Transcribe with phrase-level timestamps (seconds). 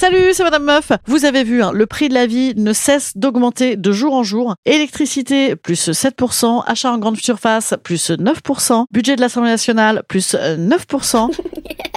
[0.00, 0.92] Salut, c'est Madame Meuf.
[1.04, 4.22] Vous avez vu, hein, le prix de la vie ne cesse d'augmenter de jour en
[4.22, 4.54] jour.
[4.64, 6.64] Électricité, plus 7%.
[6.66, 8.86] Achat en grande surface, plus 9%.
[8.90, 11.30] Budget de l'Assemblée nationale, plus 9%.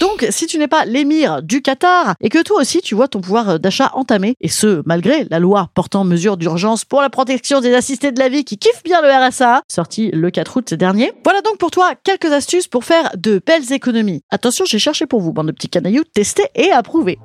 [0.00, 3.20] Donc, si tu n'es pas l'émir du Qatar et que toi aussi tu vois ton
[3.20, 7.74] pouvoir d'achat entamé, et ce, malgré la loi portant mesures d'urgence pour la protection des
[7.74, 11.40] assistés de la vie qui kiffent bien le RSA, sorti le 4 août dernier, voilà
[11.40, 14.22] donc pour toi quelques astuces pour faire de belles économies.
[14.30, 17.18] Attention, j'ai cherché pour vous, bande de petits canailloux, testés et approuvés.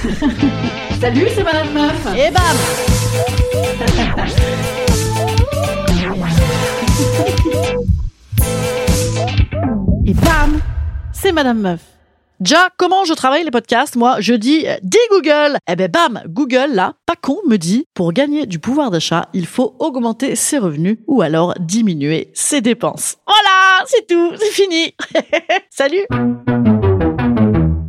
[1.00, 2.06] Salut, c'est Madame Meuf.
[2.16, 2.56] Et bam
[11.22, 11.80] C'est Madame Meuf.
[12.40, 13.94] Déjà, comment je travaille les podcasts?
[13.94, 15.58] Moi, je dis euh, dis Google.
[15.68, 19.44] Eh ben bam, Google là, pas con, me dit pour gagner du pouvoir d'achat, il
[19.44, 23.18] faut augmenter ses revenus ou alors diminuer ses dépenses.
[23.26, 24.94] Voilà, c'est tout, c'est fini.
[25.70, 26.06] Salut.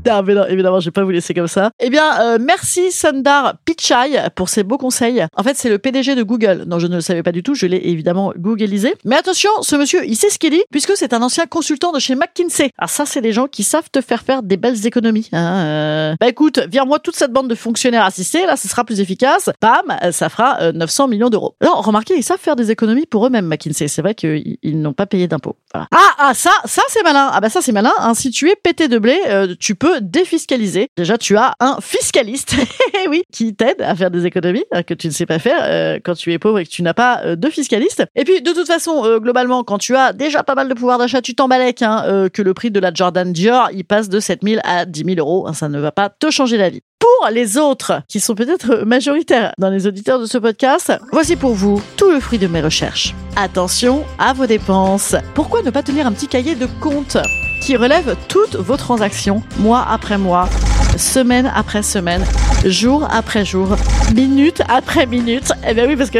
[0.05, 1.69] Non, mais non, évidemment, je vais pas vous laisser comme ça.
[1.79, 5.23] Eh bien, euh, merci Sundar Pichai pour ces beaux conseils.
[5.35, 6.63] En fait, c'est le PDG de Google.
[6.67, 7.53] Non, je ne le savais pas du tout.
[7.53, 8.95] Je l'ai évidemment googlisé.
[9.05, 11.99] Mais attention, ce monsieur, il sait ce qu'il dit puisque c'est un ancien consultant de
[11.99, 12.71] chez McKinsey.
[12.79, 15.29] Ah, ça, c'est des gens qui savent te faire faire des belles économies.
[15.33, 16.15] Hein, euh.
[16.19, 18.45] Bah écoute, vire-moi toute cette bande de fonctionnaires assistés.
[18.47, 19.51] Là, ce sera plus efficace.
[19.61, 21.55] Bam, ça fera euh, 900 millions d'euros.
[21.63, 23.87] Non, remarquez, ils savent faire des économies pour eux-mêmes, McKinsey.
[23.87, 25.57] C'est vrai qu'ils ils n'ont pas payé d'impôts.
[25.73, 25.85] Ah,
[26.17, 27.29] ah, ça, ça c'est malin.
[27.31, 27.93] Ah bah ça c'est malin.
[27.99, 28.13] Hein.
[28.13, 30.87] Si tu es pété de blé, euh, tu peux défiscaliser.
[30.97, 32.55] Déjà, tu as un fiscaliste,
[33.05, 35.99] Eh qui t'aide à faire des économies hein, que tu ne sais pas faire euh,
[36.03, 38.03] quand tu es pauvre et que tu n'as pas euh, de fiscaliste.
[38.15, 40.97] Et puis, de toute façon, euh, globalement, quand tu as déjà pas mal de pouvoir
[40.97, 44.19] d'achat, tu t'embalèques hein, euh, que le prix de la Jordan Dior, il passe de
[44.19, 45.47] 7000 à 10 000 euros.
[45.47, 46.81] Hein, ça ne va pas te changer la vie.
[46.99, 51.53] Pour les autres, qui sont peut-être majoritaires dans les auditeurs de ce podcast, voici pour
[51.53, 53.15] vous tout le fruit de mes recherches.
[53.35, 55.15] Attention à vos dépenses.
[55.33, 57.17] Pourquoi ne pas tenir un petit cahier de compte
[57.61, 60.49] qui relève toutes vos transactions, mois après mois,
[60.97, 62.25] semaine après semaine,
[62.65, 63.69] jour après jour,
[64.13, 65.53] minute après minute.
[65.65, 66.19] Eh bien oui, parce que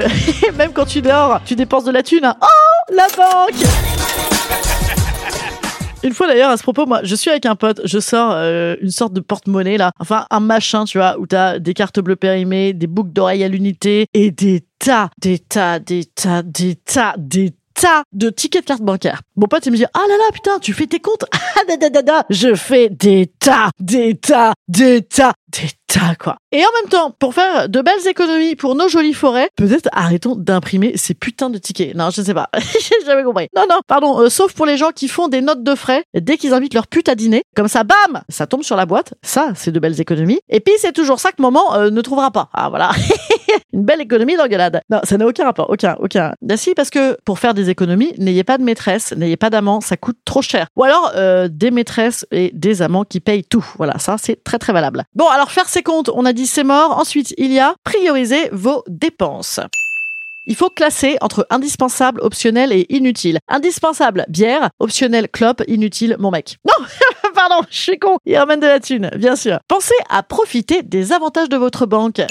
[0.58, 2.32] même quand tu dors, tu dépenses de la thune.
[2.42, 3.68] Oh, la banque
[6.04, 8.76] une fois d'ailleurs, à ce propos, moi, je suis avec un pote, je sors euh,
[8.82, 12.16] une sorte de porte-monnaie là, enfin un machin, tu vois, où t'as des cartes bleues
[12.16, 17.14] périmées, des boucles d'oreilles à l'unité et des tas, des tas, des tas, des tas,
[17.20, 19.22] des tas de tickets de carte bancaire.
[19.42, 21.26] Mon pote, il me dit, ah là là, putain, tu fais tes comptes
[21.56, 26.14] Ah da da da da Je fais des tas, des tas, des tas, des tas,
[26.16, 26.38] quoi.
[26.52, 30.36] Et en même temps, pour faire de belles économies pour nos jolies forêts, peut-être arrêtons
[30.36, 31.96] d'imprimer ces putains de tickets.
[31.96, 32.50] Non, je ne sais pas.
[32.58, 33.48] J'ai jamais compris.
[33.56, 36.38] Non, non, pardon, euh, sauf pour les gens qui font des notes de frais dès
[36.38, 37.44] qu'ils invitent leur pute à dîner.
[37.56, 39.16] Comme ça, bam Ça tombe sur la boîte.
[39.24, 40.40] Ça, c'est de belles économies.
[40.50, 42.50] Et puis, c'est toujours ça que maman euh, ne trouvera pas.
[42.54, 42.92] Ah, voilà.
[43.74, 44.82] Une belle économie d'engueulade.
[44.90, 45.70] Non, ça n'a aucun rapport.
[45.70, 46.34] Aucun, aucun.
[46.56, 50.18] Si, parce que pour faire des économies, n'ayez pas de maîtresse, pas d'amant, ça coûte
[50.26, 50.68] trop cher.
[50.76, 53.66] Ou alors, euh, des maîtresses et des amants qui payent tout.
[53.78, 55.04] Voilà, ça, c'est très très valable.
[55.16, 56.98] Bon, alors faire ses comptes, on a dit c'est mort.
[56.98, 59.60] Ensuite, il y a prioriser vos dépenses.
[60.48, 63.40] Il faut classer entre indispensable, optionnel et inutile.
[63.48, 64.70] Indispensable, bière.
[64.80, 65.64] Optionnel, clope.
[65.68, 66.58] Inutile, mon mec.
[66.68, 66.86] Non,
[67.36, 68.18] pardon, je suis con.
[68.26, 69.60] Il ramène de la thune, bien sûr.
[69.68, 72.22] Pensez à profiter des avantages de votre banque.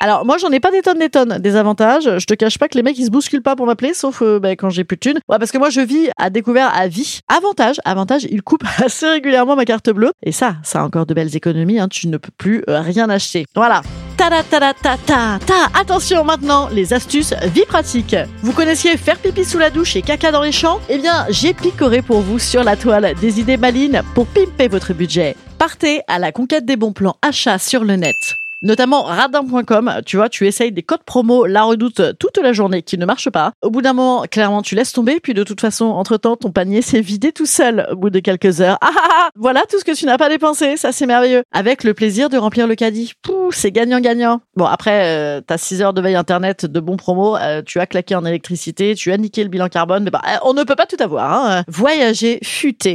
[0.00, 2.04] Alors moi j'en ai pas des tonnes des tonnes des avantages.
[2.04, 4.38] Je te cache pas que les mecs ils se bousculent pas pour m'appeler sauf euh,
[4.38, 5.18] bah, quand j'ai plus de thunes.
[5.28, 7.20] Ouais parce que moi je vis à découvert à vie.
[7.28, 11.14] Avantage, avantage, ils coupent assez régulièrement ma carte bleue et ça, ça a encore de
[11.14, 11.80] belles économies.
[11.80, 13.46] Hein, tu ne peux plus euh, rien acheter.
[13.56, 13.82] Voilà.
[14.16, 15.80] Ta ta ta ta ta ta.
[15.80, 18.14] Attention maintenant, les astuces vie pratique.
[18.42, 20.78] Vous connaissiez faire pipi sous la douche et caca dans les champs?
[20.88, 24.92] Eh bien, j'ai picoré pour vous sur la toile des idées malines pour pimper votre
[24.92, 25.34] budget.
[25.58, 28.14] Partez à la conquête des bons plans achats sur le net.
[28.62, 30.00] Notamment radin.com.
[30.06, 33.30] Tu vois, tu essayes des codes promo La Redoute toute la journée qui ne marchent
[33.30, 33.52] pas.
[33.62, 35.20] Au bout d'un moment, clairement, tu laisses tomber.
[35.20, 38.60] Puis de toute façon, entre-temps, ton panier s'est vidé tout seul au bout de quelques
[38.60, 38.78] heures.
[38.80, 40.76] Ah, ah, ah Voilà tout ce que tu n'as pas dépensé.
[40.76, 41.42] Ça, c'est merveilleux.
[41.52, 43.12] Avec le plaisir de remplir le caddie.
[43.22, 44.40] Pouh, c'est gagnant-gagnant.
[44.56, 47.36] Bon, après, euh, t'as 6 heures de veille internet de bons promos.
[47.36, 48.94] euh, tu as claqué en électricité.
[48.94, 50.08] Tu as niqué le bilan carbone.
[50.10, 51.46] Bah, euh, on ne peut pas tout avoir.
[51.46, 51.64] Hein.
[51.68, 52.94] Voyager futé.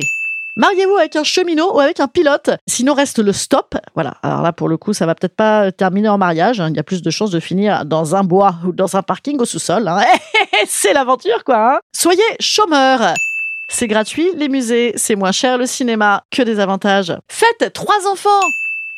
[0.55, 3.75] Mariez-vous avec un cheminot ou avec un pilote, sinon reste le stop.
[3.95, 4.15] Voilà.
[4.21, 6.59] Alors là, pour le coup, ça va peut-être pas terminer en mariage.
[6.61, 6.69] hein.
[6.69, 9.39] Il y a plus de chances de finir dans un bois ou dans un parking
[9.39, 9.87] au sous-sol.
[9.87, 10.03] hein.
[10.67, 11.75] c'est l'aventure, quoi.
[11.75, 11.79] hein.
[11.95, 13.13] Soyez chômeur.
[13.67, 17.13] C'est gratuit, les musées, c'est moins cher le cinéma, que des avantages.
[17.29, 18.41] Faites trois enfants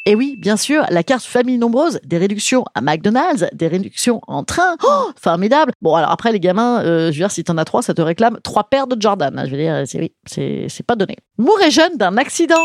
[0.06, 4.44] et oui, bien sûr, la carte famille nombreuse, des réductions à McDonald's, des réductions en
[4.44, 4.76] train.
[4.84, 5.72] Oh, formidable.
[5.82, 8.02] Bon, alors après, les gamins, euh, je veux dire, si t'en as trois, ça te
[8.02, 9.42] réclame trois paires de Jordan.
[9.46, 11.18] Je veux dire, c'est oui, c'est pas donné.
[11.40, 12.64] Mourir jeune d'un accident.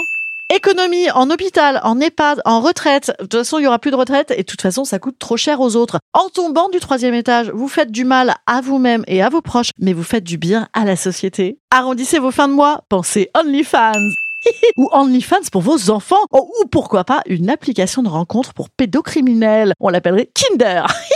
[0.53, 3.13] Économie en hôpital, en EHPAD, en retraite.
[3.21, 5.17] De toute façon, il y aura plus de retraite et de toute façon, ça coûte
[5.19, 6.01] trop cher aux autres.
[6.13, 9.71] En tombant du troisième étage, vous faites du mal à vous-même et à vos proches,
[9.79, 11.59] mais vous faites du bien à la société.
[11.71, 14.11] Arrondissez vos fins de mois, pensez OnlyFans.
[14.77, 19.75] ou OnlyFans pour vos enfants, Oh, ou pourquoi pas une application de rencontre pour pédocriminels.
[19.81, 20.87] On l'appellerait Kinder.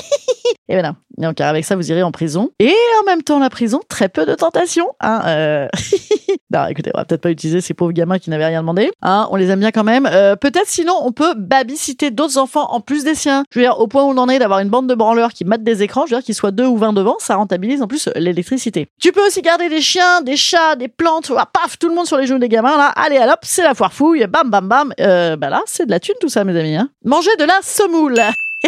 [0.69, 0.95] Et voilà.
[1.19, 2.51] Donc avec ça, vous irez en prison.
[2.59, 4.89] Et en même temps, la prison, très peu de tentations.
[5.01, 5.69] Hein, euh...
[6.53, 8.91] non, écoutez, on va peut-être pas utiliser ces pauvres gamins qui n'avaient rien demandé.
[9.03, 10.09] Hein, on les aime bien quand même.
[10.11, 13.45] Euh, peut-être sinon, on peut babysitter d'autres enfants en plus des siens.
[13.51, 15.45] Je veux dire, au point où on en est d'avoir une bande de branleurs qui
[15.45, 17.87] matent des écrans, je veux dire qu'ils soient deux ou vingt devant, ça rentabilise en
[17.87, 18.89] plus l'électricité.
[19.01, 21.31] Tu peux aussi garder des chiens, des chats, des plantes.
[21.37, 22.93] Ah, paf, tout le monde sur les genoux des gamins là.
[22.97, 24.27] Allez, hop, c'est la foire fouille.
[24.27, 24.93] Bam, bam, bam.
[25.01, 26.77] Euh, bah là, c'est de la thune tout ça, mes amis.
[26.77, 26.89] Hein.
[27.05, 28.21] Manger de la semoule.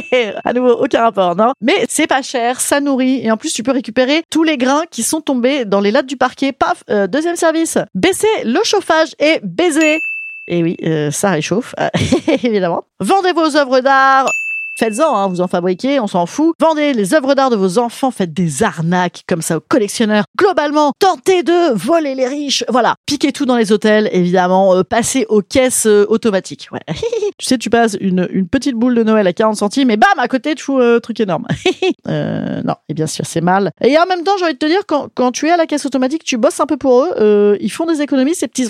[0.45, 1.53] à nouveau, aucun rapport, non?
[1.61, 4.85] Mais c'est pas cher, ça nourrit, et en plus, tu peux récupérer tous les grains
[4.91, 6.53] qui sont tombés dans les lattes du parquet.
[6.53, 7.79] Paf, euh, deuxième service.
[7.95, 10.01] Baisser le chauffage et baiser.
[10.49, 11.75] Et oui, euh, ça réchauffe,
[12.29, 12.85] évidemment.
[13.01, 14.29] Vendez vos œuvres d'art.
[14.78, 16.55] Faites-en, hein, vous en fabriquez, on s'en fout.
[16.61, 20.25] Vendez les œuvres d'art de vos enfants, faites des arnaques comme ça aux collectionneurs.
[20.38, 22.64] Globalement, tentez de voler les riches.
[22.69, 24.75] Voilà, piquez tout dans les hôtels, évidemment.
[24.75, 26.69] Euh, passez aux caisses euh, automatiques.
[26.73, 26.81] Ouais.
[27.38, 30.11] tu sais, tu passes une, une petite boule de Noël à 40 centimes et bam,
[30.19, 31.46] à côté, tu fous un truc énorme.
[32.08, 33.70] euh, non, et bien sûr, c'est mal.
[33.81, 35.67] Et en même temps, j'ai envie de te dire, quand, quand tu es à la
[35.67, 38.69] caisse automatique, tu bosses un peu pour eux, euh, ils font des économies, ces petits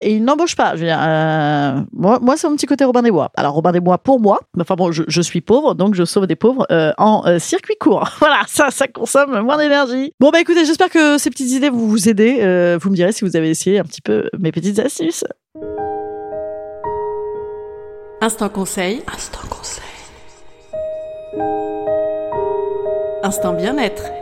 [0.00, 0.74] et ils n'embauchent pas.
[0.74, 3.30] Je veux dire, euh, moi, moi c'est mon petit côté Robin des Bois.
[3.36, 4.90] Alors, Robin des Bois, pour moi, enfin bon,
[5.22, 8.08] suis pauvre, donc je sauve des pauvres euh, en euh, circuit court.
[8.18, 10.12] voilà, ça, ça consomme moins d'énergie.
[10.20, 12.38] Bon, bah écoutez, j'espère que ces petites idées vont vous aider.
[12.40, 15.24] Euh, vous me direz si vous avez essayé un petit peu mes petites astuces.
[18.20, 19.02] Instant conseil.
[19.12, 19.84] Instant conseil.
[23.22, 24.17] Instant bien-être.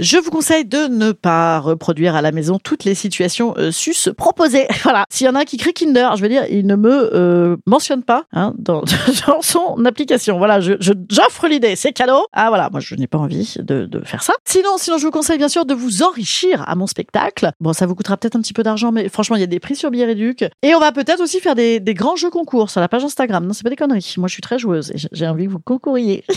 [0.00, 3.94] Je vous conseille de ne pas reproduire à la maison toutes les situations euh, sus
[4.16, 4.66] proposées.
[4.82, 5.04] Voilà.
[5.10, 8.02] S'il y en a qui crie Kinder, je veux dire, il ne me euh, mentionne
[8.02, 8.82] pas hein, dans,
[9.26, 10.38] dans son application.
[10.38, 12.26] Voilà, je je- j'offre l'idée, c'est cadeau.
[12.32, 14.32] Ah voilà, moi je n'ai pas envie de, de faire ça.
[14.44, 17.50] Sinon, sinon je vous conseille bien sûr de vous enrichir à mon spectacle.
[17.60, 19.60] Bon, ça vous coûtera peut-être un petit peu d'argent, mais franchement, il y a des
[19.60, 20.44] prix sur Billet Réduc.
[20.62, 23.44] Et on va peut-être aussi faire des, des grands jeux concours sur la page Instagram.
[23.46, 24.14] Non, c'est pas des conneries.
[24.16, 26.24] Moi, je suis très joueuse et j'ai- envie que vous concouriez.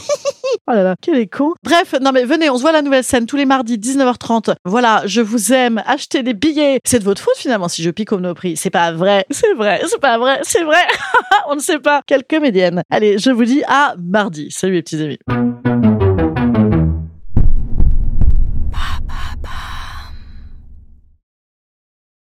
[0.67, 1.53] Oh là là, quel est con.
[1.63, 4.55] Bref, non mais venez, on se voit la nouvelle scène tous les mardis 19h30.
[4.65, 6.79] Voilà, je vous aime, achetez des billets.
[6.83, 8.57] C'est de votre faute finalement si je pique au Monoprix.
[8.57, 10.81] C'est pas vrai, c'est vrai, c'est pas vrai, c'est vrai.
[11.47, 12.01] on ne sait pas.
[12.07, 12.81] Quelle comédienne.
[12.89, 14.49] Allez, je vous dis à mardi.
[14.49, 15.19] Salut les petits amis.